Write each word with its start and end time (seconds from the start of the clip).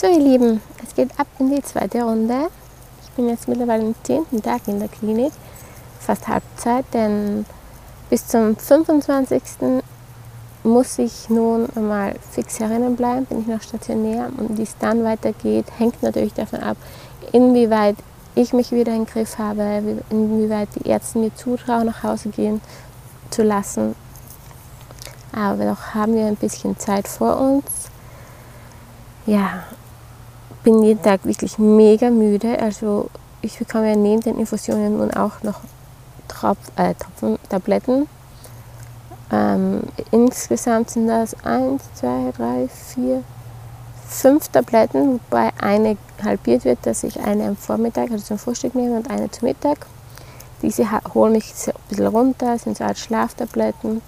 So 0.00 0.06
ihr 0.06 0.20
Lieben, 0.20 0.60
es 0.86 0.94
geht 0.94 1.10
ab 1.18 1.26
in 1.40 1.52
die 1.52 1.60
zweite 1.60 2.04
Runde. 2.04 2.50
Ich 3.02 3.10
bin 3.16 3.28
jetzt 3.28 3.48
mittlerweile 3.48 3.82
am 3.82 3.96
zehnten 4.04 4.40
Tag 4.40 4.60
in 4.68 4.78
der 4.78 4.86
Klinik, 4.86 5.32
fast 5.98 6.28
Halbzeit, 6.28 6.84
denn 6.94 7.44
bis 8.08 8.28
zum 8.28 8.56
25. 8.56 9.42
muss 10.62 11.00
ich 11.00 11.28
nun 11.30 11.66
einmal 11.74 12.14
fix 12.30 12.60
herinnen 12.60 12.94
bleiben, 12.94 13.26
bin 13.26 13.40
ich 13.40 13.48
noch 13.48 13.60
stationär 13.60 14.28
und 14.36 14.56
wie 14.56 14.62
es 14.62 14.76
dann 14.78 15.02
weitergeht, 15.02 15.66
hängt 15.78 16.00
natürlich 16.00 16.34
davon 16.34 16.60
ab, 16.60 16.76
inwieweit 17.32 17.96
ich 18.36 18.52
mich 18.52 18.70
wieder 18.70 18.92
in 18.92 19.04
den 19.04 19.12
Griff 19.12 19.36
habe, 19.38 19.82
inwieweit 20.10 20.68
die 20.76 20.88
Ärzte 20.88 21.18
mir 21.18 21.34
zutrauen, 21.34 21.86
nach 21.86 22.04
Hause 22.04 22.28
gehen 22.28 22.60
zu 23.30 23.42
lassen. 23.42 23.96
Aber 25.32 25.64
noch 25.64 25.92
haben 25.92 26.14
wir 26.14 26.26
ein 26.26 26.36
bisschen 26.36 26.78
Zeit 26.78 27.08
vor 27.08 27.40
uns. 27.40 27.64
Ja, 29.26 29.64
bin 30.68 30.82
jeden 30.82 31.02
Tag 31.02 31.24
wirklich 31.24 31.58
mega 31.58 32.10
müde. 32.10 32.60
Also 32.60 33.08
ich 33.40 33.58
bekomme 33.58 33.88
ja 33.88 33.96
neben 33.96 34.20
den 34.20 34.38
Infusionen 34.38 34.98
nun 34.98 35.10
auch 35.12 35.42
noch 35.42 35.60
Tropf, 36.28 36.58
äh, 36.76 36.92
Tropfen, 36.92 37.38
Tabletten. 37.48 38.06
Ähm, 39.32 39.84
insgesamt 40.10 40.90
sind 40.90 41.06
das 41.06 41.34
1, 41.42 41.82
2, 41.94 42.32
3, 42.36 42.68
4, 42.68 43.24
5 44.08 44.48
Tabletten, 44.48 45.20
wobei 45.30 45.52
eine 45.58 45.96
halbiert 46.22 46.66
wird, 46.66 46.84
dass 46.84 47.02
ich 47.02 47.18
eine 47.18 47.46
am 47.46 47.56
Vormittag, 47.56 48.10
also 48.10 48.24
zum 48.24 48.38
Frühstück 48.38 48.74
nehme 48.74 48.96
und 48.98 49.08
eine 49.10 49.30
zum 49.30 49.48
Mittag. 49.48 49.86
Diese 50.60 50.84
holen 51.14 51.32
mich 51.32 51.54
ein 51.66 51.72
bisschen 51.88 52.08
runter, 52.08 52.58
sind 52.58 52.76
so 52.76 52.84
als 52.84 53.00
Schlaftabletten. 53.00 54.02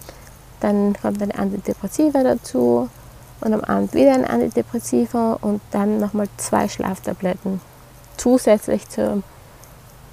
Dann 0.60 0.94
kommt 1.00 1.22
eine 1.22 1.34
Antidepressiva 1.38 2.22
dazu 2.22 2.90
und 3.40 3.54
am 3.54 3.64
Abend 3.64 3.94
wieder 3.94 4.14
ein 4.14 4.24
Antidepressiva 4.24 5.38
und 5.40 5.60
dann 5.70 5.98
nochmal 5.98 6.28
zwei 6.36 6.68
Schlaftabletten 6.68 7.60
zusätzlich 8.16 8.88
zur, 8.88 9.22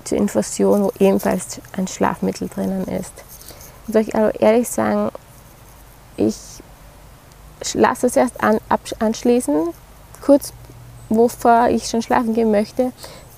zur 0.03 0.17
Infusion, 0.17 0.83
wo 0.83 0.91
ebenfalls 0.99 1.59
ein 1.75 1.87
Schlafmittel 1.87 2.47
drinnen 2.47 2.85
ist. 2.85 3.13
Und 3.85 3.93
soll 3.93 4.01
ich 4.03 4.15
also 4.15 4.37
ehrlich 4.39 4.69
sagen, 4.69 5.11
ich 6.15 6.35
lasse 7.73 8.07
es 8.07 8.15
erst 8.15 8.41
an, 8.41 8.59
anschließen, 8.99 9.67
kurz 10.21 10.53
bevor 11.09 11.67
ich 11.69 11.87
schon 11.87 12.01
schlafen 12.01 12.33
gehen 12.33 12.51
möchte, 12.51 12.91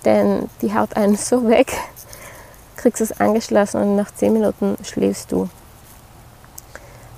denn 0.05 0.49
die 0.61 0.73
haut 0.73 0.95
einen 0.95 1.15
so 1.15 1.47
weg, 1.47 1.71
kriegst 2.77 3.01
es 3.01 3.19
angeschlossen 3.19 3.81
und 3.81 3.95
nach 3.95 4.11
10 4.13 4.33
Minuten 4.33 4.77
schläfst 4.83 5.31
du. 5.31 5.49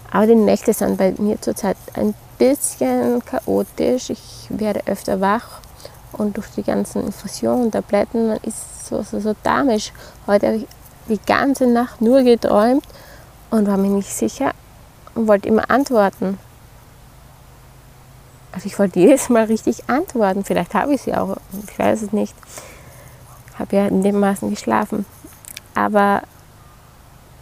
Aber 0.09 0.27
die 0.27 0.35
Nächte 0.35 0.73
sind 0.73 0.97
bei 0.97 1.13
mir 1.17 1.39
zurzeit 1.39 1.77
ein 1.93 2.13
bisschen 2.41 3.23
chaotisch. 3.23 4.09
Ich 4.09 4.47
werde 4.49 4.81
öfter 4.87 5.21
wach 5.21 5.61
und 6.13 6.37
durch 6.37 6.47
die 6.57 6.63
ganzen 6.63 7.05
Infusionen 7.05 7.65
und 7.65 7.71
Tabletten, 7.71 8.29
man 8.29 8.37
ist 8.37 8.87
so, 8.87 9.03
so, 9.03 9.19
so 9.19 9.35
damisch. 9.43 9.93
Heute 10.25 10.47
habe 10.47 10.57
ich 10.57 10.67
die 11.07 11.19
ganze 11.23 11.67
Nacht 11.67 12.01
nur 12.01 12.23
geträumt 12.23 12.83
und 13.51 13.67
war 13.67 13.77
mir 13.77 13.89
nicht 13.89 14.11
sicher 14.11 14.53
und 15.13 15.27
wollte 15.27 15.49
immer 15.49 15.69
antworten. 15.69 16.39
Also 18.53 18.65
ich 18.65 18.79
wollte 18.79 18.99
jedes 18.99 19.29
Mal 19.29 19.43
richtig 19.43 19.87
antworten. 19.87 20.43
Vielleicht 20.43 20.73
habe 20.73 20.95
ich 20.95 21.03
sie 21.03 21.13
auch, 21.13 21.37
ich 21.69 21.77
weiß 21.77 22.01
es 22.01 22.11
nicht. 22.11 22.33
Habe 23.59 23.75
ja 23.75 23.85
in 23.85 24.01
dem 24.01 24.19
Maßen 24.19 24.49
geschlafen. 24.49 25.05
Aber 25.75 26.23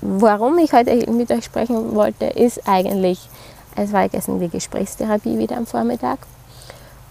warum 0.01 0.57
ich 0.57 0.73
heute 0.73 1.09
mit 1.09 1.31
euch 1.31 1.45
sprechen 1.45 1.95
wollte, 1.95 2.25
ist 2.25 2.67
eigentlich, 2.67 3.29
es 3.75 3.93
war 3.93 4.07
gestern 4.09 4.39
die 4.39 4.49
Gesprächstherapie 4.49 5.37
wieder 5.37 5.57
am 5.57 5.65
Vormittag. 5.65 6.19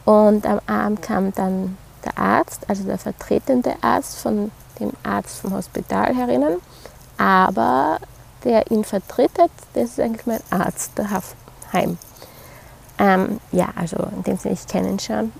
Und 0.04 0.46
am 0.46 0.60
Abend 0.66 1.02
kam 1.02 1.32
dann 1.34 1.76
der 2.04 2.18
Arzt, 2.18 2.68
also 2.68 2.84
der 2.84 2.98
vertretende 2.98 3.74
Arzt 3.82 4.18
von 4.18 4.50
dem 4.80 4.92
Arzt 5.02 5.40
vom 5.40 5.52
Hospital 5.54 6.14
herinnen. 6.14 6.58
Aber 7.18 7.98
der 8.44 8.70
ihn 8.70 8.84
vertritt, 8.84 9.32
das 9.74 9.84
ist 9.90 10.00
eigentlich 10.00 10.26
mein 10.26 10.40
Arzt 10.50 10.92
daheim. 10.94 11.98
Ähm, 12.98 13.40
ja, 13.52 13.68
also 13.76 13.96
in 14.16 14.22
dem 14.22 14.36
Sinne, 14.38 14.54
ich 14.54 14.66
kenne 14.66 14.88
ihn 14.88 14.98
schon. 14.98 15.32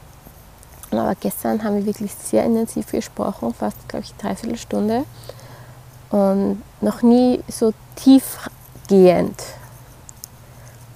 Aber 0.91 1.15
gestern 1.15 1.63
haben 1.63 1.77
wir 1.77 1.87
wirklich 1.87 2.15
sehr 2.15 2.45
intensiv 2.45 2.91
gesprochen, 2.91 3.53
fast, 3.53 3.77
glaube 3.89 4.05
ich, 4.05 4.15
dreiviertel 4.15 4.57
Stunde. 4.57 5.05
Und 6.11 6.63
noch 6.81 7.03
nie 7.03 7.43
so 7.49 7.73
tiefgehend. 7.97 9.43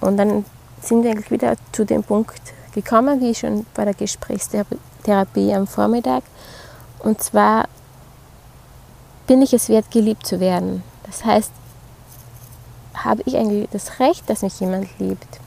Und 0.03 0.17
dann 0.17 0.45
sind 0.81 1.03
wir 1.03 1.11
eigentlich 1.11 1.31
wieder 1.31 1.55
zu 1.71 1.85
dem 1.85 2.03
Punkt 2.03 2.41
gekommen, 2.73 3.21
wie 3.21 3.35
schon 3.35 3.65
bei 3.73 3.85
der 3.85 3.93
Gesprächstherapie 3.93 5.53
am 5.53 5.67
Vormittag. 5.67 6.23
Und 6.99 7.21
zwar 7.21 7.67
bin 9.27 9.41
ich 9.41 9.53
es 9.53 9.69
wert, 9.69 9.91
geliebt 9.91 10.25
zu 10.25 10.39
werden. 10.39 10.83
Das 11.05 11.23
heißt, 11.23 11.51
habe 12.95 13.21
ich 13.25 13.35
eigentlich 13.35 13.69
das 13.71 13.99
Recht, 13.99 14.29
dass 14.29 14.41
mich 14.41 14.59
jemand 14.59 14.87
liebt? 14.99 15.39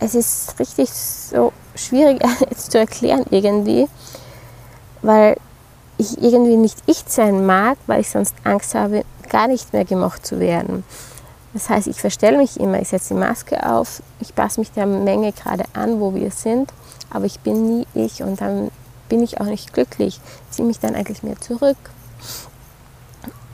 es 0.00 0.14
ist 0.14 0.58
richtig 0.58 0.90
so 0.92 1.52
schwierig 1.74 2.22
jetzt 2.40 2.72
zu 2.72 2.78
erklären 2.78 3.24
irgendwie, 3.30 3.88
weil 5.02 5.36
ich 5.96 6.20
irgendwie 6.22 6.56
nicht 6.56 6.78
ich 6.86 7.04
sein 7.06 7.44
mag, 7.44 7.76
weil 7.86 8.00
ich 8.00 8.10
sonst 8.10 8.34
Angst 8.44 8.74
habe, 8.74 9.04
gar 9.28 9.48
nicht 9.48 9.72
mehr 9.72 9.84
gemocht 9.84 10.24
zu 10.24 10.38
werden. 10.38 10.84
Das 11.54 11.70
heißt, 11.70 11.86
ich 11.86 12.00
verstelle 12.00 12.36
mich 12.36 12.60
immer, 12.60 12.80
ich 12.80 12.88
setze 12.88 13.14
die 13.14 13.20
Maske 13.20 13.64
auf, 13.68 14.02
ich 14.20 14.34
passe 14.34 14.60
mich 14.60 14.70
der 14.72 14.86
Menge 14.86 15.32
gerade 15.32 15.64
an, 15.72 16.00
wo 16.00 16.14
wir 16.14 16.30
sind, 16.30 16.72
aber 17.10 17.24
ich 17.24 17.40
bin 17.40 17.78
nie 17.78 17.86
ich 17.94 18.22
und 18.22 18.40
dann 18.40 18.70
bin 19.08 19.22
ich 19.22 19.40
auch 19.40 19.46
nicht 19.46 19.72
glücklich, 19.72 20.20
ziehe 20.50 20.66
mich 20.66 20.78
dann 20.78 20.94
eigentlich 20.94 21.22
mehr 21.22 21.40
zurück 21.40 21.78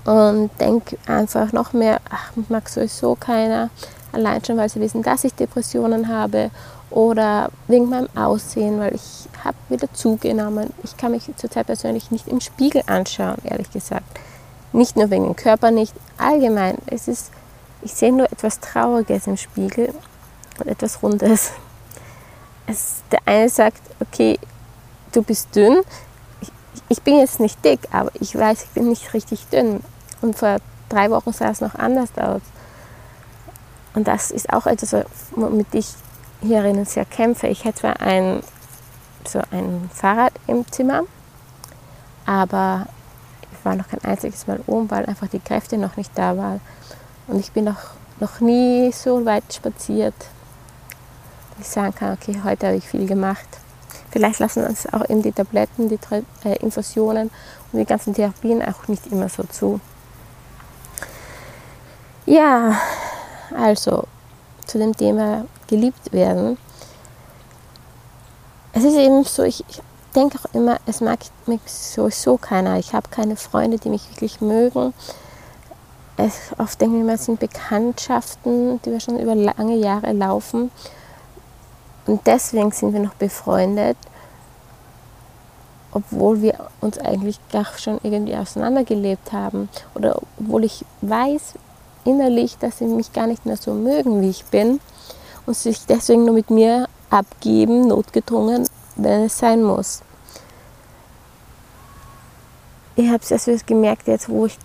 und 0.05 0.51
denke 0.61 0.99
einfach 1.07 1.53
noch 1.53 1.73
mehr, 1.73 2.01
ach, 2.11 2.33
mag 2.49 2.69
sowieso 2.69 3.15
keiner, 3.15 3.71
allein 4.13 4.45
schon, 4.45 4.57
weil 4.57 4.69
sie 4.69 4.81
wissen, 4.81 5.03
dass 5.03 5.25
ich 5.25 5.35
Depressionen 5.35 6.09
habe 6.09 6.51
oder 6.91 7.51
wegen 7.67 7.89
meinem 7.89 8.09
Aussehen, 8.15 8.79
weil 8.79 8.95
ich 8.95 9.29
habe 9.45 9.57
wieder 9.69 9.93
zugenommen. 9.93 10.73
Ich 10.85 10.97
kann 10.97 11.11
mich 11.11 11.29
zurzeit 11.37 11.67
persönlich 11.67 12.11
nicht 12.11 12.29
im 12.29 12.41
Spiegel 12.41 12.83
anschauen, 12.87 13.37
ehrlich 13.45 13.71
gesagt. 13.71 14.05
Nicht 14.73 14.97
nur 14.97 15.11
wegen 15.11 15.25
dem 15.25 15.37
Körper, 15.37 15.71
nicht 15.71 15.95
allgemein. 16.19 16.79
Es 16.87 17.09
ist, 17.09 17.31
ich 17.85 17.95
sehe 17.95 18.13
nur 18.13 18.31
etwas 18.33 18.61
Trauriges 18.61 19.27
im 19.27 19.37
Spiegel 19.37 19.95
und 20.59 20.67
etwas 20.67 21.03
Rundes. 21.03 21.53
Es, 22.67 23.03
der 23.13 23.21
eine 23.27 23.49
sagt, 23.51 23.83
okay, 24.01 24.39
du 25.13 25.23
bist 25.23 25.55
dünn. 25.55 25.83
Ich, 26.41 26.51
ich 26.89 27.03
bin 27.03 27.19
jetzt 27.19 27.39
nicht 27.39 27.63
dick, 27.63 27.81
aber 27.93 28.11
ich 28.19 28.35
weiß, 28.35 28.63
ich 28.65 28.71
bin 28.71 28.89
nicht 28.89 29.13
richtig 29.13 29.47
dünn. 29.49 29.85
Und 30.23 30.39
vor 30.39 30.57
drei 30.89 31.11
Wochen 31.11 31.33
sah 31.33 31.51
es 31.51 31.61
noch 31.61 31.75
anders 31.75 32.09
aus. 32.17 32.41
Und 33.95 34.09
das 34.09 34.31
ist 34.31 34.51
auch 34.51 34.67
etwas, 34.67 35.05
womit 35.33 35.75
ich 35.75 35.89
hierin 36.41 36.85
sehr 36.87 37.05
kämpfe. 37.05 37.49
Ich 37.49 37.65
hätte 37.65 37.81
zwar 37.81 38.01
ein, 38.01 38.43
so 39.27 39.41
ein 39.51 39.91
Fahrrad 39.93 40.33
im 40.47 40.67
Zimmer, 40.71 41.03
aber 42.27 42.87
ich 43.53 43.65
war 43.65 43.77
noch 43.77 43.89
kein 43.89 44.03
einziges 44.05 44.47
Mal 44.47 44.61
oben, 44.67 44.91
weil 44.91 45.07
einfach 45.07 45.29
die 45.29 45.39
Kräfte 45.39 45.77
noch 45.77 45.97
nicht 45.97 46.11
da 46.15 46.37
waren. 46.37 46.61
Und 47.27 47.41
ich 47.41 47.53
bin 47.53 47.65
noch, 47.65 47.95
noch 48.21 48.41
nie 48.41 48.93
so 48.93 49.25
weit 49.25 49.53
spaziert, 49.53 50.15
dass 51.57 51.67
ich 51.67 51.73
sagen 51.73 51.95
kann, 51.95 52.13
okay, 52.13 52.41
heute 52.45 52.67
habe 52.67 52.77
ich 52.77 52.89
viel 52.89 53.07
gemacht. 53.07 53.47
Vielleicht 54.11 54.39
lassen 54.39 54.65
uns 54.65 54.87
auch 54.93 55.09
eben 55.09 55.23
die 55.23 55.33
Tabletten, 55.33 55.89
die 55.89 55.99
äh, 56.45 56.57
Infusionen 56.59 57.31
und 57.73 57.79
die 57.79 57.85
ganzen 57.85 58.15
Therapien 58.15 58.63
auch 58.63 58.87
nicht 58.87 59.07
immer 59.09 59.29
so 59.29 59.43
zu. 59.45 59.81
Ja, 62.27 62.81
also 63.57 64.05
zu 64.67 64.79
dem 64.79 64.97
Thema 64.97 65.45
geliebt 65.67 66.13
werden. 66.13 66.59
Es 68.73 68.85
ist 68.85 68.97
eben 68.97 69.25
so, 69.25 69.43
ich, 69.43 69.65
ich 69.69 69.81
denke 70.15 70.39
auch 70.39 70.55
immer, 70.55 70.79
es 70.87 71.01
mag 71.01 71.19
mich 71.47 71.61
sowieso 71.67 72.37
keiner. 72.37 72.79
Ich 72.79 72.95
habe 72.95 73.09
keine 73.09 73.37
Freunde, 73.37 73.79
die 73.79 73.91
mich 73.91 74.09
wirklich 74.11 74.41
mögen. 74.41 74.95
Es, 76.17 76.53
oft 76.59 76.81
denke 76.81 77.01
ich 77.01 77.13
es 77.13 77.25
sind 77.25 77.41
Bekanntschaften, 77.41 78.81
die 78.83 78.93
wir 78.93 79.01
schon 79.01 79.19
über 79.19 79.35
lange 79.35 79.77
Jahre 79.77 80.13
laufen. 80.13 80.71
Und 82.07 82.27
deswegen 82.27 82.71
sind 82.71 82.93
wir 82.93 83.01
noch 83.01 83.15
befreundet, 83.15 83.97
obwohl 85.91 86.43
wir 86.43 86.69
uns 86.81 86.99
eigentlich 86.99 87.39
gar 87.51 87.67
schon 87.79 87.99
irgendwie 88.03 88.37
auseinandergelebt 88.37 89.33
haben. 89.33 89.69
Oder 89.95 90.21
obwohl 90.39 90.65
ich 90.65 90.85
weiß, 91.01 91.55
innerlich, 92.05 92.59
dass 92.59 92.79
sie 92.79 92.87
mich 92.87 93.13
gar 93.13 93.27
nicht 93.27 93.47
mehr 93.47 93.57
so 93.57 93.73
mögen, 93.73 94.21
wie 94.21 94.31
ich 94.31 94.45
bin 94.47 94.81
und 95.47 95.57
sich 95.57 95.87
deswegen 95.87 96.25
nur 96.25 96.35
mit 96.35 96.51
mir 96.51 96.89
abgeben, 97.11 97.89
notgedrungen, 97.89 98.69
wenn 98.97 99.25
es 99.25 99.39
sein 99.39 99.63
muss. 99.63 100.03
Ich 102.97 103.09
habe 103.09 103.23
es 103.23 103.31
erst 103.31 103.67
gemerkt, 103.67 104.07
jetzt 104.07 104.29
wo 104.29 104.47
ich 104.47 104.57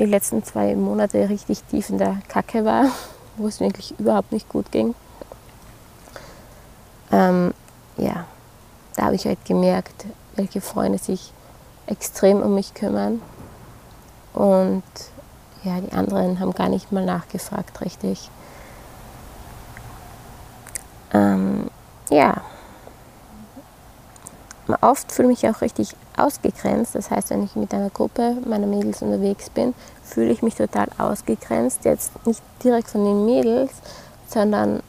die 0.00 0.10
letzten 0.10 0.42
zwei 0.42 0.74
Monate 0.74 1.28
richtig 1.28 1.62
tief 1.64 1.90
in 1.90 1.98
der 1.98 2.18
Kacke 2.28 2.64
war, 2.64 2.86
wo 3.36 3.46
es 3.46 3.60
mir 3.60 3.66
wirklich 3.66 3.94
überhaupt 3.98 4.32
nicht 4.32 4.48
gut 4.48 4.72
ging. 4.72 4.94
Ähm, 7.12 7.52
habe 9.00 9.14
ich 9.14 9.26
halt 9.26 9.44
gemerkt, 9.44 10.04
welche 10.36 10.60
Freunde 10.60 10.98
sich 10.98 11.32
extrem 11.86 12.42
um 12.42 12.54
mich 12.54 12.74
kümmern. 12.74 13.20
Und 14.32 14.82
ja, 15.64 15.80
die 15.80 15.92
anderen 15.92 16.40
haben 16.40 16.52
gar 16.52 16.68
nicht 16.68 16.92
mal 16.92 17.04
nachgefragt, 17.04 17.80
richtig. 17.80 18.30
Ähm, 21.12 21.68
ja, 22.10 22.42
oft 24.80 25.12
fühle 25.12 25.32
ich 25.32 25.42
mich 25.42 25.54
auch 25.54 25.60
richtig 25.60 25.94
ausgegrenzt. 26.16 26.94
Das 26.94 27.10
heißt, 27.10 27.30
wenn 27.30 27.44
ich 27.44 27.56
mit 27.56 27.72
einer 27.72 27.90
Gruppe 27.90 28.36
meiner 28.46 28.66
Mädels 28.66 29.02
unterwegs 29.02 29.50
bin, 29.50 29.74
fühle 30.02 30.30
ich 30.30 30.42
mich 30.42 30.54
total 30.54 30.88
ausgegrenzt. 30.98 31.84
Jetzt 31.84 32.26
nicht 32.26 32.42
direkt 32.62 32.88
von 32.88 33.04
den 33.04 33.24
Mädels, 33.24 33.72
sondern 34.28 34.82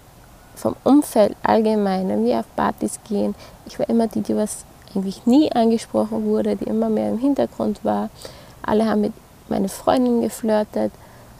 vom 0.55 0.75
Umfeld 0.83 1.35
allgemein. 1.43 2.09
Wenn 2.09 2.25
wir 2.25 2.39
auf 2.39 2.55
Partys 2.55 2.99
gehen, 3.07 3.35
ich 3.65 3.79
war 3.79 3.87
immer 3.89 4.07
die, 4.07 4.21
die 4.21 4.35
was 4.35 4.65
eigentlich 4.93 5.25
nie 5.25 5.51
angesprochen 5.51 6.25
wurde, 6.25 6.55
die 6.55 6.65
immer 6.65 6.89
mehr 6.89 7.09
im 7.09 7.17
Hintergrund 7.17 7.83
war. 7.83 8.09
Alle 8.61 8.85
haben 8.85 9.01
mit 9.01 9.13
meinen 9.47 9.69
Freundinnen 9.69 10.21
geflirtet 10.21 10.91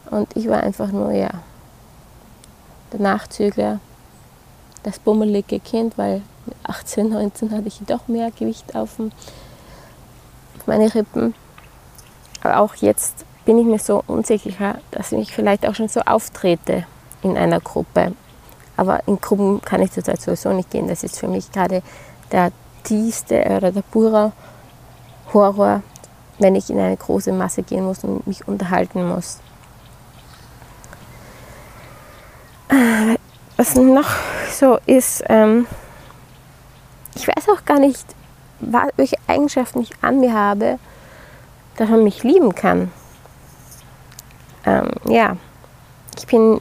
und 0.09 0.35
ich 0.35 0.47
war 0.47 0.63
einfach 0.63 0.91
nur, 0.91 1.11
ja, 1.11 1.29
der 2.91 2.99
Nachzügler, 2.99 3.79
das 4.83 4.99
bummelige 4.99 5.59
Kind, 5.59 5.97
weil 5.97 6.21
mit 6.45 6.55
18, 6.63 7.09
19 7.09 7.51
hatte 7.51 7.67
ich 7.67 7.79
doch 7.85 8.07
mehr 8.07 8.31
Gewicht 8.31 8.75
auf, 8.75 8.95
dem, 8.97 9.11
auf 10.57 10.67
meine 10.67 10.93
Rippen. 10.93 11.33
Aber 12.43 12.59
auch 12.59 12.75
jetzt 12.75 13.25
bin 13.45 13.57
ich 13.57 13.65
mir 13.65 13.79
so 13.79 14.03
unsicher, 14.07 14.79
dass 14.91 15.11
ich 15.11 15.33
vielleicht 15.33 15.67
auch 15.67 15.75
schon 15.75 15.89
so 15.89 16.01
auftrete 16.01 16.85
in 17.21 17.37
einer 17.37 17.59
Gruppe. 17.59 18.13
Aber 18.77 19.07
in 19.07 19.19
Gruppen 19.19 19.61
kann 19.61 19.81
ich 19.81 19.91
zurzeit 19.91 20.21
sowieso 20.21 20.53
nicht 20.53 20.71
gehen. 20.71 20.87
Das 20.87 21.03
ist 21.03 21.19
für 21.19 21.27
mich 21.27 21.51
gerade 21.51 21.83
der 22.31 22.51
tiefste 22.83 23.43
oder 23.55 23.71
der 23.71 23.83
pure 23.83 24.31
Horror, 25.33 25.83
wenn 26.39 26.55
ich 26.55 26.69
in 26.69 26.79
eine 26.79 26.97
große 26.97 27.31
Masse 27.31 27.63
gehen 27.63 27.85
muss 27.85 28.03
und 28.03 28.25
mich 28.25 28.47
unterhalten 28.47 29.07
muss. 29.07 29.39
Was 33.57 33.75
noch 33.75 34.09
so 34.51 34.79
ist, 34.85 35.23
ähm, 35.27 35.67
ich 37.21 37.27
weiß 37.27 37.49
auch 37.49 37.65
gar 37.65 37.79
nicht, 37.79 38.03
welche 38.95 39.17
Eigenschaften 39.27 39.81
ich 39.81 39.91
an 40.01 40.19
mir 40.19 40.33
habe, 40.33 40.79
dass 41.77 41.87
man 41.87 42.03
mich 42.03 42.23
lieben 42.23 42.55
kann. 42.55 42.91
Ähm, 44.65 44.89
ja, 45.05 45.37
ich 46.17 46.25
bin 46.25 46.59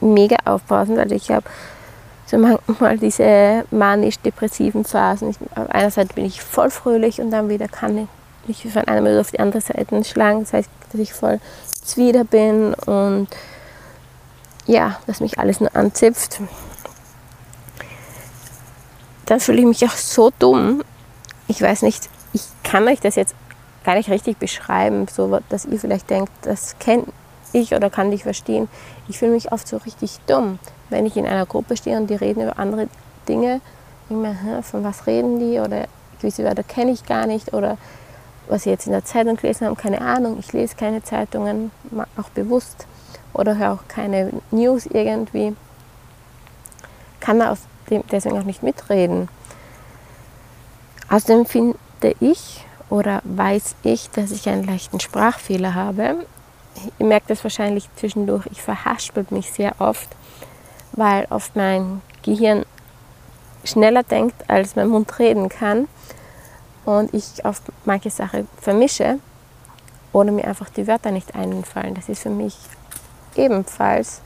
mega 0.00 0.36
aufpassend, 0.44 0.98
also 0.98 1.14
ich 1.14 1.30
habe 1.30 1.46
so 2.26 2.36
manchmal 2.38 2.98
diese 2.98 3.64
manisch-depressiven 3.70 4.84
Phasen. 4.84 5.30
Ich, 5.30 5.38
auf 5.56 5.70
einer 5.70 5.90
Seite 5.90 6.14
bin 6.14 6.26
ich 6.26 6.42
voll 6.42 6.70
fröhlich 6.70 7.20
und 7.20 7.30
dann 7.30 7.48
wieder 7.48 7.66
kann 7.66 8.08
ich 8.46 8.64
mich 8.64 8.72
von 8.72 8.84
einer 8.84 9.00
Minute 9.00 9.20
auf 9.20 9.30
die 9.30 9.40
andere 9.40 9.62
Seite 9.62 10.04
schlagen. 10.04 10.40
Das 10.40 10.52
heißt, 10.52 10.70
dass 10.92 11.00
ich 11.00 11.14
voll 11.14 11.40
zwider 11.66 12.24
bin 12.24 12.74
und 12.74 13.28
ja, 14.66 14.98
dass 15.06 15.20
mich 15.20 15.38
alles 15.38 15.60
nur 15.60 15.74
anzipft 15.74 16.40
dann 19.30 19.38
fühle 19.38 19.60
ich 19.60 19.66
mich 19.66 19.84
auch 19.84 19.96
so 19.96 20.32
dumm. 20.40 20.82
Ich 21.46 21.62
weiß 21.62 21.82
nicht, 21.82 22.10
ich 22.32 22.42
kann 22.64 22.88
euch 22.88 22.98
das 22.98 23.14
jetzt 23.14 23.36
gar 23.84 23.94
nicht 23.94 24.10
richtig 24.10 24.38
beschreiben, 24.38 25.06
so 25.06 25.38
dass 25.48 25.66
ihr 25.66 25.78
vielleicht 25.78 26.10
denkt, 26.10 26.32
das 26.42 26.76
kenne 26.80 27.04
ich 27.52 27.72
oder 27.72 27.90
kann 27.90 28.10
ich 28.10 28.24
verstehen. 28.24 28.68
Ich 29.08 29.18
fühle 29.18 29.30
mich 29.30 29.52
oft 29.52 29.68
so 29.68 29.76
richtig 29.76 30.18
dumm, 30.26 30.58
wenn 30.88 31.06
ich 31.06 31.16
in 31.16 31.26
einer 31.26 31.46
Gruppe 31.46 31.76
stehe 31.76 31.96
und 31.96 32.10
die 32.10 32.16
reden 32.16 32.42
über 32.42 32.58
andere 32.58 32.88
Dinge. 33.28 33.60
Ich 34.08 34.66
von 34.66 34.82
was 34.82 35.06
reden 35.06 35.38
die 35.38 35.60
oder 35.60 35.86
gewisse 36.20 36.42
Wörter 36.42 36.64
kenne 36.64 36.90
ich 36.90 37.06
gar 37.06 37.26
nicht 37.26 37.54
oder 37.54 37.78
was 38.48 38.64
sie 38.64 38.70
jetzt 38.70 38.86
in 38.86 38.92
der 38.92 39.04
Zeitung 39.04 39.36
gelesen 39.36 39.68
haben, 39.68 39.76
keine 39.76 40.00
Ahnung. 40.00 40.38
Ich 40.40 40.52
lese 40.52 40.74
keine 40.74 41.04
Zeitungen, 41.04 41.70
auch 42.16 42.30
bewusst 42.30 42.88
oder 43.32 43.56
höre 43.56 43.74
auch 43.74 43.86
keine 43.86 44.32
News 44.50 44.86
irgendwie. 44.86 45.54
Kann 47.20 47.38
da 47.38 47.52
auf 47.52 47.60
deswegen 47.90 48.38
auch 48.38 48.44
nicht 48.44 48.62
mitreden. 48.62 49.28
Außerdem 51.08 51.46
finde 51.46 51.76
ich 52.20 52.64
oder 52.88 53.20
weiß 53.24 53.76
ich, 53.82 54.10
dass 54.10 54.30
ich 54.30 54.48
einen 54.48 54.64
leichten 54.64 55.00
Sprachfehler 55.00 55.74
habe. 55.74 56.26
Ihr 56.98 57.06
merkt 57.06 57.30
das 57.30 57.42
wahrscheinlich 57.42 57.88
zwischendurch, 57.96 58.46
ich 58.50 58.62
verhaspel 58.62 59.26
mich 59.30 59.50
sehr 59.50 59.74
oft, 59.80 60.08
weil 60.92 61.26
oft 61.30 61.56
mein 61.56 62.00
Gehirn 62.22 62.64
schneller 63.64 64.02
denkt, 64.02 64.48
als 64.48 64.76
mein 64.76 64.88
Mund 64.88 65.18
reden 65.18 65.48
kann 65.48 65.88
und 66.84 67.12
ich 67.12 67.44
auf 67.44 67.60
manche 67.84 68.10
Sachen 68.10 68.48
vermische 68.60 69.18
oder 70.12 70.32
mir 70.32 70.46
einfach 70.46 70.70
die 70.70 70.86
Wörter 70.86 71.10
nicht 71.10 71.34
einfallen. 71.34 71.94
Das 71.94 72.08
ist 72.08 72.22
für 72.22 72.30
mich 72.30 72.56
ebenfalls 73.36 74.22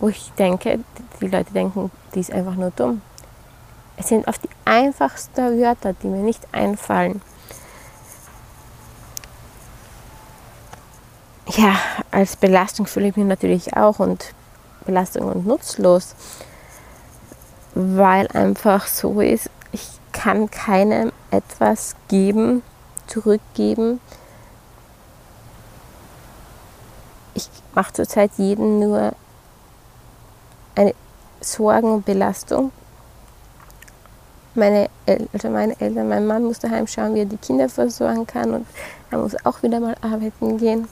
wo 0.00 0.08
ich 0.08 0.32
denke, 0.38 0.80
die 1.20 1.28
Leute 1.28 1.52
denken, 1.52 1.90
die 2.14 2.20
ist 2.20 2.32
einfach 2.32 2.54
nur 2.54 2.70
dumm. 2.70 3.02
Es 3.96 4.08
sind 4.08 4.28
oft 4.28 4.42
die 4.44 4.50
einfachsten 4.64 5.60
Wörter, 5.60 5.92
die 5.92 6.06
mir 6.06 6.22
nicht 6.22 6.46
einfallen. 6.52 7.20
Ja, 11.48 11.74
als 12.10 12.36
Belastung 12.36 12.86
fühle 12.86 13.08
ich 13.08 13.16
mich 13.16 13.26
natürlich 13.26 13.76
auch 13.76 13.98
und 13.98 14.34
Belastung 14.84 15.26
und 15.26 15.46
nutzlos, 15.46 16.14
weil 17.74 18.28
einfach 18.28 18.86
so 18.86 19.20
ist, 19.20 19.50
ich 19.72 19.88
kann 20.12 20.50
keinem 20.50 21.10
etwas 21.30 21.96
geben, 22.08 22.62
zurückgeben. 23.06 24.00
Ich 27.34 27.48
mache 27.74 27.92
zurzeit 27.94 28.30
jeden 28.36 28.78
nur 28.78 29.14
eine 30.78 30.94
Sorgen 31.40 31.90
und 31.92 32.04
Belastung. 32.04 32.70
Meine, 34.54 34.88
also 35.32 35.50
meine 35.50 35.78
Eltern, 35.80 36.08
mein 36.08 36.26
Mann 36.26 36.44
muss 36.44 36.58
daheim 36.60 36.86
schauen, 36.86 37.14
wie 37.14 37.20
er 37.20 37.24
die 37.26 37.36
Kinder 37.36 37.68
versorgen 37.68 38.26
kann 38.26 38.54
und 38.54 38.66
er 39.10 39.18
muss 39.18 39.34
auch 39.44 39.62
wieder 39.62 39.80
mal 39.80 39.96
arbeiten 40.00 40.56
gehen. 40.58 40.88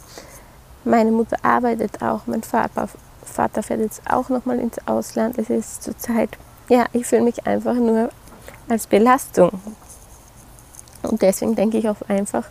Meine 0.84 1.10
Mutter 1.10 1.36
arbeitet 1.42 2.02
auch, 2.02 2.26
mein 2.26 2.42
Vater, 2.42 2.88
Vater 3.24 3.62
fährt 3.62 3.80
jetzt 3.80 4.02
auch 4.08 4.28
noch 4.28 4.44
mal 4.44 4.58
ins 4.58 4.78
Ausland. 4.86 5.38
Es 5.38 5.50
ist 5.50 5.82
zurzeit, 5.82 6.30
ja, 6.68 6.86
ich 6.92 7.06
fühle 7.06 7.22
mich 7.22 7.46
einfach 7.46 7.74
nur 7.74 8.10
als 8.68 8.86
Belastung. 8.86 9.50
Und 11.02 11.22
deswegen 11.22 11.54
denke 11.54 11.78
ich 11.78 11.88
auch 11.88 12.02
einfach, 12.08 12.44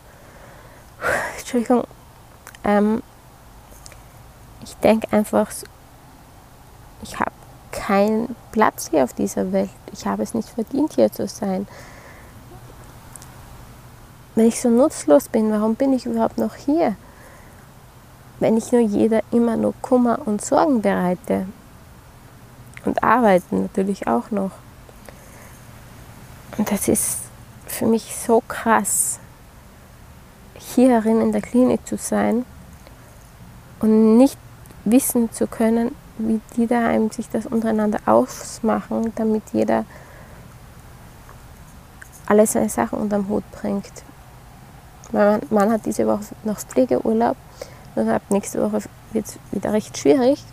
Entschuldigung, 1.37 1.83
ähm, 2.63 3.01
ich 4.63 4.75
denke 4.77 5.11
einfach, 5.11 5.49
ich 7.01 7.19
habe 7.19 7.34
keinen 7.85 8.35
Platz 8.51 8.89
hier 8.89 9.03
auf 9.03 9.13
dieser 9.13 9.51
Welt. 9.51 9.69
Ich 9.91 10.07
habe 10.07 10.23
es 10.23 10.33
nicht 10.33 10.49
verdient, 10.49 10.93
hier 10.93 11.11
zu 11.11 11.27
sein. 11.27 11.67
Wenn 14.33 14.47
ich 14.47 14.59
so 14.59 14.69
nutzlos 14.69 15.29
bin, 15.29 15.51
warum 15.51 15.75
bin 15.75 15.93
ich 15.93 16.05
überhaupt 16.05 16.37
noch 16.37 16.55
hier? 16.55 16.95
Wenn 18.39 18.57
ich 18.57 18.71
nur 18.71 18.81
jeder 18.81 19.21
immer 19.31 19.55
nur 19.55 19.73
Kummer 19.81 20.19
und 20.25 20.43
Sorgen 20.43 20.81
bereite. 20.81 21.45
Und 22.85 23.03
arbeiten 23.03 23.63
natürlich 23.63 24.07
auch 24.07 24.31
noch. 24.31 24.51
Und 26.57 26.71
das 26.71 26.87
ist 26.87 27.19
für 27.67 27.85
mich 27.85 28.15
so 28.15 28.41
krass, 28.47 29.19
hierin 30.55 31.21
in 31.21 31.31
der 31.31 31.41
Klinik 31.41 31.85
zu 31.87 31.97
sein 31.97 32.45
und 33.79 34.17
nicht 34.17 34.37
wissen 34.85 35.31
zu 35.31 35.47
können, 35.47 35.93
wie 36.17 36.39
die 36.55 36.67
daheim 36.67 37.11
sich 37.11 37.29
das 37.29 37.45
untereinander 37.45 37.99
ausmachen, 38.05 39.11
damit 39.15 39.43
jeder 39.53 39.85
alle 42.25 42.47
seine 42.47 42.69
Sachen 42.69 42.99
unterm 42.99 43.29
Hut 43.29 43.43
bringt. 43.51 44.03
Mein 45.11 45.41
Mann 45.49 45.71
hat 45.71 45.85
diese 45.85 46.07
Woche 46.07 46.25
noch 46.43 46.59
Pflegeurlaub 46.59 47.37
und 47.95 48.09
ab 48.09 48.23
nächste 48.29 48.61
Woche 48.61 48.83
wird 49.11 49.25
es 49.27 49.37
wieder 49.51 49.71
recht 49.71 49.97
schwierig, 49.97 50.43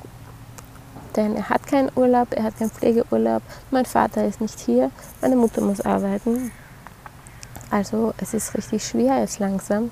denn 1.16 1.36
er 1.36 1.48
hat 1.48 1.66
keinen 1.66 1.90
Urlaub, 1.96 2.28
er 2.32 2.44
hat 2.44 2.58
keinen 2.58 2.70
Pflegeurlaub, 2.70 3.42
mein 3.70 3.86
Vater 3.86 4.26
ist 4.26 4.40
nicht 4.40 4.60
hier, 4.60 4.90
meine 5.20 5.36
Mutter 5.36 5.60
muss 5.62 5.80
arbeiten. 5.80 6.50
Also 7.70 8.12
es 8.18 8.34
ist 8.34 8.54
richtig 8.54 8.86
schwer 8.86 9.20
jetzt 9.20 9.38
langsam. 9.38 9.90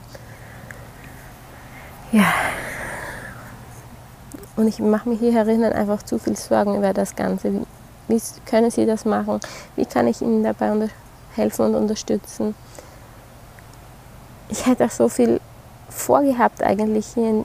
Und 4.61 4.69
ich 4.69 4.79
mache 4.79 5.09
mir 5.09 5.17
hier 5.17 5.33
herinnen 5.33 5.73
einfach 5.73 6.03
zu 6.03 6.19
viel 6.19 6.37
Sorgen 6.37 6.77
über 6.77 6.93
das 6.93 7.17
Ganze. 7.17 7.53
Wie, 7.53 7.67
wie 8.09 8.21
können 8.45 8.71
Sie 8.71 8.85
das 8.85 9.07
machen? 9.07 9.41
Wie 9.75 9.87
kann 9.87 10.07
ich 10.07 10.21
Ihnen 10.21 10.45
dabei 10.45 10.91
helfen 11.35 11.67
und 11.67 11.75
unterstützen? 11.75 12.55
Ich 14.51 14.67
hätte 14.67 14.85
auch 14.85 14.91
so 14.91 15.09
viel 15.09 15.41
vorgehabt 15.89 16.63
eigentlich 16.63 17.07
hier 17.15 17.31
in 17.31 17.45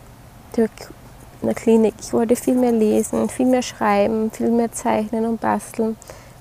der 1.41 1.53
Klinik. 1.53 1.93
Ich 2.01 2.12
wollte 2.12 2.36
viel 2.36 2.55
mehr 2.55 2.74
lesen, 2.74 3.29
viel 3.29 3.45
mehr 3.45 3.62
schreiben, 3.62 4.29
viel 4.31 4.50
mehr 4.50 4.74
zeichnen 4.74 5.25
und 5.25 5.39
basteln. 5.39 5.95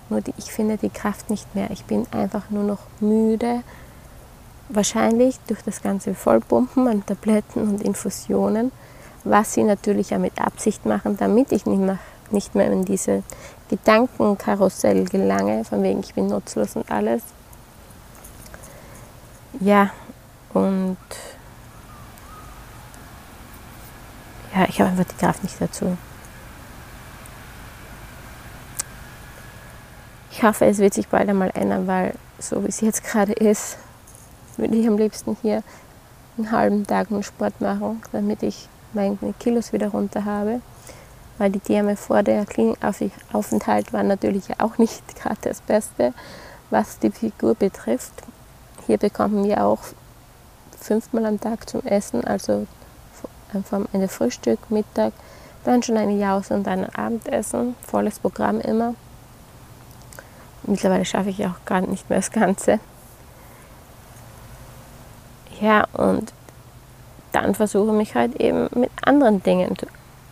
Nur 0.09 0.23
die, 0.23 0.35
ich 0.39 0.53
finde 0.53 0.77
die 0.77 0.91
Kraft 0.91 1.31
nicht 1.31 1.55
mehr. 1.55 1.71
Ich 1.71 1.85
bin 1.85 2.07
einfach 2.11 2.51
nur 2.51 2.65
noch 2.65 2.81
müde. 2.99 3.63
Wahrscheinlich 4.71 5.39
durch 5.47 5.63
das 5.63 5.83
ganze 5.83 6.15
Vollpumpen 6.15 6.89
an 6.89 7.07
Tabletten 7.07 7.63
und 7.63 7.83
Infusionen, 7.83 8.73
was 9.25 9.55
sie 9.55 9.65
natürlich 9.65 10.11
ja 10.11 10.19
mit 10.19 10.39
Absicht 10.41 10.87
machen, 10.87 11.17
damit 11.17 11.53
ich 11.53 11.67
nicht 11.67 11.81
mehr, 11.81 11.99
nicht 12.31 12.55
mehr 12.55 12.71
in 12.71 12.85
diese 12.85 13.23
Gedankenkarussell 13.69 15.05
gelange, 15.07 15.65
von 15.65 15.83
wegen 15.83 16.01
ich 16.01 16.15
bin 16.15 16.27
nutzlos 16.27 16.77
und 16.77 16.91
alles. 16.91 17.23
Ja, 19.61 19.91
und 20.53 20.97
ja, 24.55 24.67
ich 24.69 24.81
habe 24.81 24.91
einfach 24.91 25.05
die 25.05 25.17
Kraft 25.17 25.43
nicht 25.43 25.61
dazu. 25.61 25.97
Ich 30.31 30.43
hoffe, 30.43 30.67
es 30.67 30.79
wird 30.79 30.95
sich 30.95 31.09
bald 31.09 31.29
einmal 31.29 31.51
ändern, 31.55 31.87
weil 31.87 32.15
so 32.39 32.63
wie 32.65 32.69
es 32.69 32.81
jetzt 32.81 33.05
gerade 33.05 33.33
ist, 33.33 33.79
würde 34.57 34.77
ich 34.77 34.87
am 34.87 34.99
liebsten 34.99 35.37
hier 35.43 35.63
einen 36.37 36.51
halben 36.51 36.87
Tag 36.87 37.11
nur 37.11 37.23
Sport 37.23 37.61
machen, 37.61 38.03
damit 38.13 38.43
ich 38.43 38.69
meine 38.95 39.19
Kilos 39.39 39.73
wieder 39.73 39.89
runter 39.89 40.25
habe. 40.25 40.61
Weil 41.39 41.51
die 41.51 41.61
Therme 41.61 41.97
vor 41.97 42.23
der 42.23 42.47
Klinikaufenthalt 42.47 43.93
war 43.93 44.03
natürlich 44.03 44.61
auch 44.61 44.79
nicht 44.79 45.03
gerade 45.21 45.41
das 45.43 45.61
Beste, 45.61 46.15
was 46.71 46.99
die 46.99 47.11
Figur 47.11 47.55
betrifft. 47.55 48.13
Hier 48.87 48.99
bekommen 48.99 49.45
wir 49.45 49.65
auch 49.65 49.81
fünfmal 50.79 51.27
am 51.27 51.41
Tag 51.41 51.69
zum 51.69 51.83
Essen, 51.85 52.25
also 52.25 52.67
vom 53.65 53.87
Ende 53.93 54.09
Frühstück, 54.09 54.71
Mittag, 54.71 55.13
dann 55.65 55.83
schon 55.83 55.97
eine 55.97 56.19
Jause 56.19 56.55
und 56.55 56.69
ein 56.69 56.93
Abendessen, 56.95 57.75
volles 57.87 58.19
Programm 58.19 58.61
immer. 58.61 58.95
Mittlerweile 60.65 61.05
schaffe 61.05 61.31
ich 61.31 61.45
auch 61.47 61.65
gar 61.65 61.81
nicht 61.83 62.09
mehr 62.11 62.19
das 62.19 62.31
Ganze. 62.31 62.81
Ja, 65.61 65.87
und 65.93 66.33
dann 67.35 67.55
versuche 67.55 67.91
ich 67.91 67.97
mich 67.97 68.15
halt 68.15 68.41
eben 68.41 68.69
mit 68.75 68.91
anderen 69.05 69.43
Dingen 69.43 69.77
zu 69.77 69.87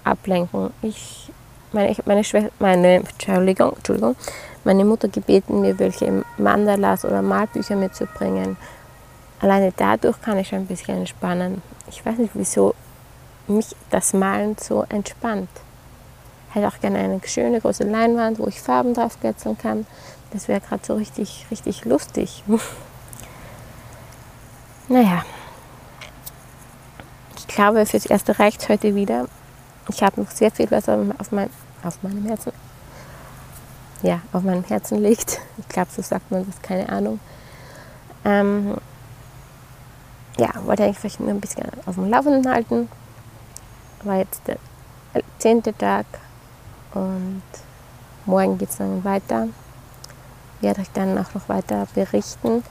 ablenken. 0.04 0.70
Ich, 0.82 1.30
meine, 1.72 1.96
meine, 2.04 2.22
meine, 2.60 2.94
Entschuldigung, 2.96 3.74
Entschuldigung, 3.76 4.16
meine 4.64 4.84
Mutter 4.84 5.08
gebeten, 5.08 5.60
mir 5.60 5.78
welche 5.78 6.24
Mandalas 6.38 7.04
oder 7.04 7.20
Malbücher 7.20 7.74
mitzubringen. 7.74 8.56
Alleine 9.40 9.72
dadurch 9.76 10.20
kann 10.22 10.38
ich 10.38 10.54
ein 10.54 10.66
bisschen 10.66 10.98
entspannen. 10.98 11.60
Ich 11.88 12.06
weiß 12.06 12.18
nicht, 12.18 12.32
wieso 12.34 12.74
mich 13.48 13.74
das 13.90 14.12
Malen 14.12 14.56
so 14.60 14.84
entspannt. 14.88 15.50
Ich 16.48 16.54
hätte 16.54 16.68
auch 16.68 16.80
gerne 16.80 16.98
eine 16.98 17.20
schöne 17.24 17.60
große 17.60 17.82
Leinwand, 17.82 18.38
wo 18.38 18.46
ich 18.46 18.60
Farben 18.60 18.94
drauf 18.94 19.14
draufkritzeln 19.14 19.58
kann. 19.58 19.86
Das 20.32 20.46
wäre 20.46 20.60
gerade 20.60 20.84
so 20.84 20.94
richtig, 20.94 21.46
richtig 21.50 21.84
lustig. 21.84 22.44
naja, 24.88 25.24
ich 27.42 27.54
glaube, 27.54 27.84
fürs 27.86 28.06
Erste 28.06 28.38
reicht 28.38 28.68
heute 28.68 28.94
wieder. 28.94 29.26
Ich 29.88 30.02
habe 30.02 30.20
noch 30.20 30.30
sehr 30.30 30.50
viel, 30.50 30.70
was 30.70 30.88
auf, 30.88 31.32
mein, 31.32 31.50
auf 31.82 32.02
meinem 32.02 32.24
Herzen, 32.26 32.52
ja, 34.02 34.20
auf 34.32 34.42
meinem 34.42 34.64
Herzen 34.64 35.02
liegt. 35.02 35.40
Ich 35.58 35.68
glaube, 35.68 35.88
so 35.94 36.02
sagt 36.02 36.30
man 36.30 36.46
das, 36.46 36.62
keine 36.62 36.88
Ahnung. 36.88 37.20
Ähm, 38.24 38.76
ja, 40.38 40.50
wollte 40.64 40.84
eigentlich 40.84 40.98
vielleicht 40.98 41.20
nur 41.20 41.30
ein 41.30 41.40
bisschen 41.40 41.64
auf 41.86 41.96
dem 41.96 42.08
Laufenden 42.08 42.50
halten. 42.50 42.88
War 44.04 44.18
jetzt 44.18 44.42
der 44.46 44.56
zehnte 45.38 45.76
Tag 45.76 46.06
und 46.94 47.42
morgen 48.24 48.58
geht 48.58 48.70
es 48.70 48.76
dann 48.78 49.04
weiter 49.04 49.48
werde 50.62 50.80
euch 50.80 50.90
dann 50.94 51.18
auch 51.18 51.34
noch 51.34 51.48
weiter 51.48 51.86
berichten, 51.94 52.64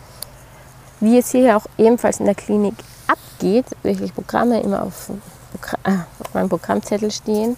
wie 0.99 1.19
es 1.19 1.31
hier 1.31 1.57
auch 1.57 1.65
ebenfalls 1.77 2.19
in 2.19 2.25
der 2.25 2.35
Klinik 2.35 2.75
abgeht, 3.11 3.65
welche 3.83 4.07
Programme 4.07 4.61
immer 4.61 4.83
auf, 4.83 5.09
äh, 5.83 5.91
auf 6.19 6.33
meinem 6.33 6.49
Programmzettel 6.49 7.11
stehen 7.11 7.57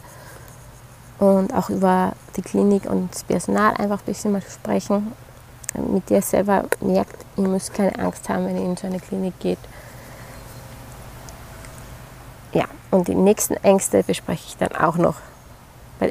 und 1.20 1.54
auch 1.54 1.70
über 1.70 2.14
die 2.36 2.42
Klinik 2.42 2.86
und 2.90 3.14
das 3.14 3.24
Personal 3.24 3.74
einfach 3.76 4.00
ein 4.00 4.06
bisschen 4.06 4.32
mal 4.32 4.42
sprechen, 4.42 5.12
mit 5.76 6.10
der 6.10 6.22
selber 6.22 6.66
merkt, 6.82 7.26
ihr 7.38 7.48
müsst 7.48 7.74
keine 7.74 7.98
Angst 8.00 8.30
haben, 8.30 8.46
wenn 8.46 8.58
ihr 8.58 8.66
in 8.66 8.78
so 8.78 8.88
eine 8.88 9.00
Klinik 9.00 9.40
geht. 9.40 9.60
Ja, 12.52 12.66
und 12.92 13.08
die 13.08 13.16
nächsten 13.16 13.56
Ängste 13.56 14.04
bespreche 14.04 14.44
ich 14.48 14.58
dann 14.58 14.76
auch 14.76 14.98
noch 14.98 15.16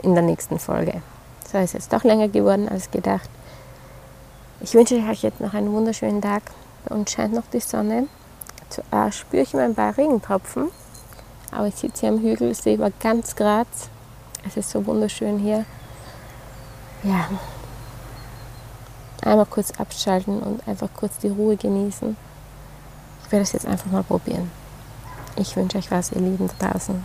in 0.02 0.14
der 0.14 0.22
nächsten 0.22 0.58
Folge. 0.58 1.02
So 1.50 1.58
ist 1.58 1.75
jetzt 1.75 1.92
doch 1.92 2.02
länger 2.02 2.28
geworden 2.28 2.68
als 2.68 2.90
gedacht. 2.90 3.28
Ich 4.61 4.75
wünsche 4.75 4.96
euch 4.96 5.22
jetzt 5.22 5.40
noch 5.40 5.54
einen 5.54 5.72
wunderschönen 5.72 6.22
Tag. 6.22 6.42
Bei 6.84 6.94
uns 6.94 7.12
scheint 7.12 7.34
noch 7.34 7.46
die 7.52 7.61
Sonne. 7.61 8.08
Zuerst 8.73 9.19
spüre 9.19 9.43
ich 9.43 9.52
immer 9.52 9.64
ein 9.64 9.75
paar 9.75 9.97
Regentropfen. 9.97 10.71
Aber 11.50 11.67
ich 11.67 11.75
sitze 11.75 12.00
hier 12.00 12.09
am 12.09 12.21
Hügel, 12.21 12.55
sehe 12.55 12.76
über 12.76 12.91
ganz 12.91 13.37
Graz. 13.37 13.91
Es 14.47 14.57
ist 14.57 14.71
so 14.71 14.87
wunderschön 14.87 15.38
hier. 15.38 15.67
Ja. 17.02 17.29
Einmal 19.21 19.47
kurz 19.47 19.73
abschalten 19.79 20.41
und 20.41 20.67
einfach 20.67 20.88
kurz 20.97 21.19
die 21.19 21.29
Ruhe 21.29 21.57
genießen. 21.57 22.17
Ich 23.25 23.33
werde 23.33 23.43
es 23.43 23.52
jetzt 23.52 23.67
einfach 23.67 23.91
mal 23.91 24.02
probieren. 24.02 24.50
Ich 25.37 25.55
wünsche 25.55 25.76
euch 25.76 25.91
was, 25.91 26.12
ihr 26.12 26.21
Lieben 26.21 26.49
da 26.59 26.71
draußen. 26.71 27.05